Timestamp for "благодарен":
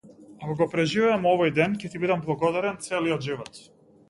2.25-2.81